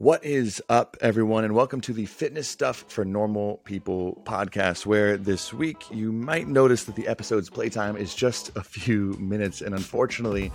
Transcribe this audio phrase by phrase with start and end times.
[0.00, 5.16] What is up, everyone, and welcome to the Fitness Stuff for Normal People podcast, where
[5.16, 9.74] this week you might notice that the episode's playtime is just a few minutes, and
[9.74, 10.52] unfortunately,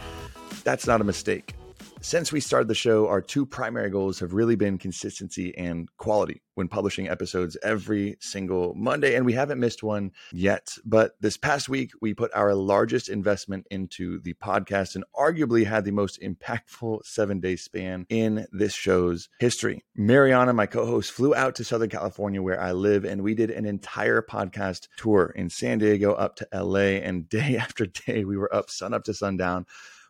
[0.63, 1.55] that's not a mistake.
[2.03, 6.41] Since we started the show, our two primary goals have really been consistency and quality
[6.55, 9.15] when publishing episodes every single Monday.
[9.15, 10.67] And we haven't missed one yet.
[10.83, 15.85] But this past week, we put our largest investment into the podcast and arguably had
[15.85, 19.85] the most impactful seven day span in this show's history.
[19.95, 23.49] Mariana, my co host, flew out to Southern California where I live, and we did
[23.49, 26.99] an entire podcast tour in San Diego up to LA.
[26.99, 29.65] And day after day, we were up sun up to sundown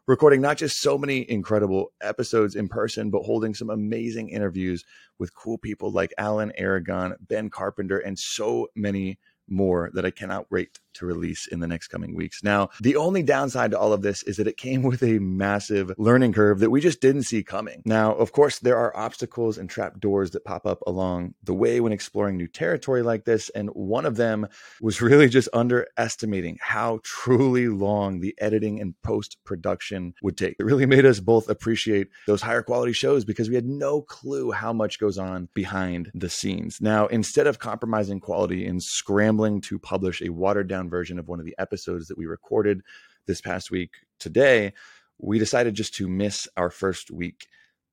[0.08, 4.84] recording not just so many incredible episodes in person, but holding some amazing interviews
[5.18, 9.18] with cool people like Alan Aragon, Ben Carpenter, and so many
[9.48, 12.44] more that I cannot wait to release in the next coming weeks.
[12.44, 15.94] Now, the only downside to all of this is that it came with a massive
[15.98, 17.82] learning curve that we just didn't see coming.
[17.86, 21.80] Now, of course, there are obstacles and trap doors that pop up along the way
[21.80, 23.50] when exploring new territory like this.
[23.50, 24.48] And one of them
[24.82, 30.56] was really just underestimating how truly long the editing and post production would take.
[30.60, 34.52] It really made us both appreciate those higher quality shows because we had no clue
[34.52, 36.80] how much goes on behind the scenes.
[36.82, 41.40] Now, instead of compromising quality and scrambling to publish a watered down version of one
[41.40, 42.82] of the episodes that we recorded
[43.26, 44.74] this past week today,
[45.20, 47.48] we decided just to miss our first week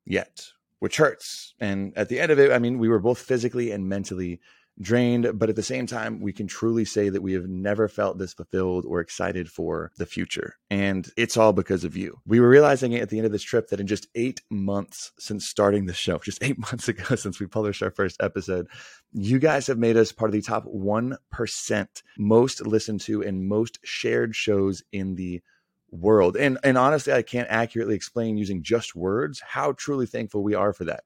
[0.05, 0.47] yet,
[0.81, 1.55] which hurts.
[1.61, 4.41] And at the end of it, I mean, we were both physically and mentally
[4.81, 8.19] drained, but at the same time, we can truly say that we have never felt
[8.19, 10.57] this fulfilled or excited for the future.
[10.71, 12.19] And it's all because of you.
[12.27, 15.47] We were realizing at the end of this trip that in just eight months since
[15.47, 18.69] starting the show, just eight months ago since we published our first episode,
[19.13, 23.79] you guys have made us part of the top 1% most listened to and most
[23.85, 25.43] shared shows in the
[25.91, 26.37] world.
[26.37, 30.73] And and honestly, I can't accurately explain using just words how truly thankful we are
[30.73, 31.03] for that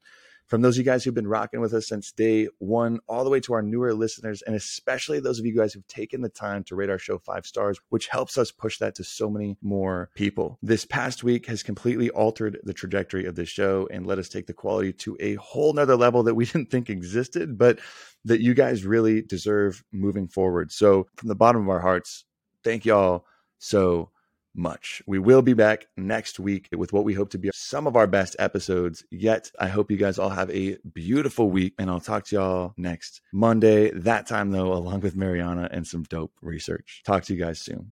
[0.46, 3.30] from those of you guys who've been rocking with us since day one, all the
[3.30, 6.64] way to our newer listeners, and especially those of you guys who've taken the time
[6.64, 10.10] to rate our show five stars, which helps us push that to so many more
[10.14, 10.58] people.
[10.62, 14.46] This past week has completely altered the trajectory of this show and let us take
[14.46, 17.78] the quality to a whole nother level that we didn't think existed, but
[18.24, 20.72] that you guys really deserve moving forward.
[20.72, 22.24] So, from the bottom of our hearts,
[22.62, 23.24] thank y'all
[23.58, 24.10] so
[24.54, 25.02] much.
[25.06, 28.06] We will be back next week with what we hope to be some of our
[28.06, 29.50] best episodes yet.
[29.58, 33.20] I hope you guys all have a beautiful week, and I'll talk to y'all next
[33.32, 33.90] Monday.
[33.90, 37.02] That time, though, along with Mariana and some dope research.
[37.04, 37.82] Talk to you guys soon.